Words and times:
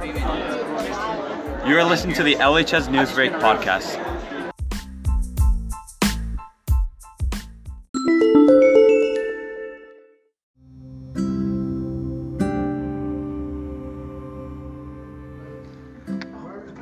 You 0.00 0.04
are 1.76 1.82
listening 1.82 2.14
to 2.14 2.22
the 2.22 2.36
LHS 2.36 2.86
Newsbreak 2.86 3.36
podcast. 3.40 3.98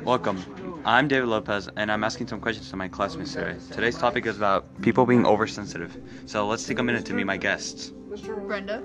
Welcome. 0.03 0.83
I'm 0.85 1.07
David 1.07 1.29
Lopez, 1.29 1.69
and 1.75 1.91
I'm 1.91 2.03
asking 2.03 2.27
some 2.27 2.39
questions 2.39 2.69
to 2.69 2.75
my 2.75 2.87
classmates 2.87 3.33
today. 3.33 3.55
Today's 3.71 3.97
topic 3.97 4.27
is 4.27 4.37
about 4.37 4.79
people 4.83 5.07
being 5.07 5.25
oversensitive. 5.25 5.97
So 6.27 6.45
let's 6.45 6.67
take 6.67 6.77
a 6.77 6.83
minute 6.83 7.03
to 7.07 7.15
meet 7.15 7.25
my 7.25 7.37
guests. 7.37 7.93
Brenda. 8.45 8.83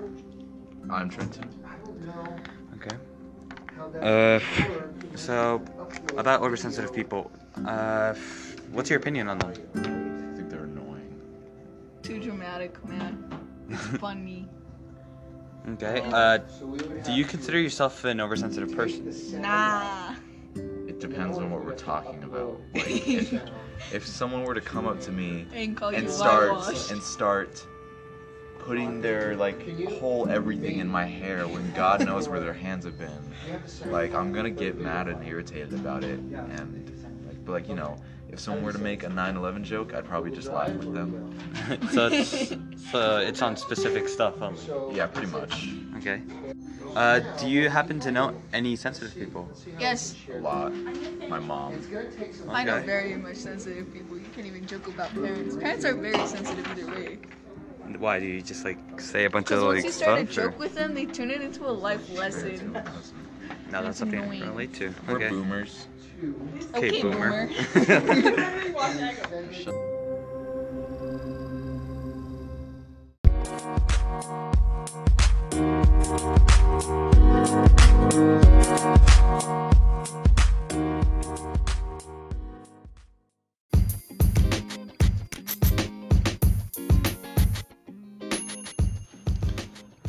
I'm 0.89 1.11
Trenton. 1.11 1.47
Okay. 2.75 2.97
Uh, 4.01 4.39
so 5.15 5.61
about 6.17 6.41
oversensitive 6.41 6.93
people, 6.93 7.31
uh, 7.65 8.13
what's 8.71 8.89
your 8.89 8.99
opinion 8.99 9.27
on 9.27 9.39
them? 9.39 9.51
I 9.51 10.35
think 10.35 10.49
they're 10.49 10.63
annoying. 10.63 11.19
Too 12.01 12.19
dramatic, 12.19 12.83
man. 12.87 13.25
It's 13.69 13.85
funny. 13.99 14.47
Okay. 15.69 16.01
Uh, 16.03 16.39
do 17.03 17.13
you 17.13 17.23
consider 17.23 17.59
yourself 17.59 18.03
an 18.03 18.19
oversensitive 18.19 18.75
person? 18.75 19.41
Nah. 19.41 20.15
It 20.55 20.99
depends 20.99 21.37
on 21.37 21.51
what 21.51 21.63
we're 21.63 21.75
talking 21.75 22.23
about. 22.23 22.59
Like, 22.73 23.07
if, 23.07 23.33
if 23.93 24.07
someone 24.07 24.43
were 24.43 24.55
to 24.55 24.61
come 24.61 24.87
up 24.87 24.99
to 25.01 25.11
me 25.11 25.45
And 25.53 25.77
call 25.77 25.91
you 25.91 25.99
and 25.99 26.09
start 26.09 26.51
and 26.91 27.01
start 27.01 27.65
putting 28.65 29.01
their 29.01 29.35
like 29.35 29.87
whole 29.87 30.27
everything 30.29 30.79
in 30.79 30.87
my 30.87 31.05
hair 31.05 31.47
when 31.47 31.71
God 31.73 32.05
knows 32.05 32.29
where 32.29 32.39
their 32.39 32.53
hands 32.53 32.85
have 32.85 32.97
been, 32.97 33.33
like 33.91 34.13
I'm 34.15 34.31
gonna 34.31 34.49
get 34.49 34.79
mad 34.79 35.07
and 35.07 35.25
irritated 35.27 35.73
about 35.73 36.03
it. 36.03 36.19
And 36.19 37.25
like, 37.27 37.45
but 37.45 37.51
like 37.51 37.67
you 37.67 37.75
know, 37.75 37.97
if 38.29 38.39
someone 38.39 38.63
were 38.63 38.73
to 38.73 38.79
make 38.79 39.03
a 39.03 39.07
9/11 39.09 39.63
joke, 39.63 39.93
I'd 39.93 40.05
probably 40.05 40.31
just 40.31 40.51
laugh 40.51 40.71
with 40.71 40.93
them. 40.93 41.37
so 41.91 42.07
it's 42.07 42.53
so 42.91 43.17
it's 43.17 43.41
on 43.41 43.55
specific 43.57 44.07
stuff 44.07 44.41
only. 44.41 44.61
Yeah, 44.91 45.07
pretty 45.07 45.27
much. 45.27 45.69
Okay. 45.97 46.21
Uh, 46.95 47.21
do 47.37 47.47
you 47.49 47.69
happen 47.69 47.99
to 47.99 48.11
know 48.11 48.33
any 48.53 48.75
sensitive 48.75 49.17
people? 49.17 49.49
Yes, 49.79 50.15
A 50.31 50.37
lot. 50.37 50.71
My 51.27 51.39
mom. 51.39 51.73
I 52.49 52.63
know 52.63 52.79
very 52.81 53.15
much 53.15 53.37
sensitive 53.37 53.91
people. 53.91 54.17
You 54.17 54.27
can't 54.35 54.45
even 54.45 54.67
joke 54.67 54.87
about 54.87 55.11
parents. 55.13 55.55
Parents 55.55 55.85
are 55.85 55.95
very 55.95 56.25
sensitive 56.27 56.67
either 56.67 56.91
way. 56.91 57.17
Why 57.99 58.19
do 58.19 58.25
you 58.25 58.41
just 58.41 58.65
like 58.65 58.77
say 58.99 59.25
a 59.25 59.29
bunch 59.29 59.47
Because 59.47 59.61
of 59.61 59.67
once 59.67 59.77
like 59.77 59.85
you 59.85 59.91
start 59.91 60.19
a 60.21 60.25
stuff? 60.31 60.37
or- 60.45 60.49
joke 60.49 60.59
with 60.59 60.75
them, 60.75 60.93
they 60.93 61.05
turn 61.05 61.31
it 61.31 61.41
into 61.41 61.65
a 61.65 61.71
life 61.71 62.17
lesson. 62.17 62.73
No, 62.73 63.81
that's 63.81 63.85
That's 63.85 63.97
something 63.99 64.19
I 64.19 64.23
annoying. 64.23 64.39
can 64.41 64.49
relate 64.49 64.73
to. 64.75 64.93
We're 65.07 65.29
boomers. 65.29 65.87
Okay, 66.75 66.89
Okay, 66.89 67.01
boomer. 67.01 67.49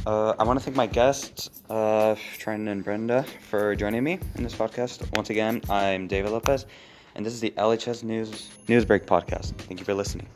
Uh, 0.06 0.34
I 0.38 0.44
want 0.44 0.58
to 0.58 0.64
thank 0.64 0.76
my 0.76 0.86
guests, 0.86 1.48
uh, 1.70 2.14
and 2.46 2.84
Brenda, 2.84 3.24
for 3.48 3.74
joining 3.74 4.04
me 4.04 4.18
in 4.34 4.42
this 4.42 4.54
podcast. 4.54 5.10
Once 5.16 5.30
again, 5.30 5.62
I'm 5.70 6.08
David 6.08 6.30
Lopez, 6.30 6.66
and 7.14 7.24
this 7.24 7.32
is 7.32 7.40
the 7.40 7.54
LHS 7.56 8.02
News 8.02 8.50
Newsbreak 8.66 9.06
podcast. 9.06 9.54
Thank 9.62 9.80
you 9.80 9.86
for 9.86 9.94
listening. 9.94 10.28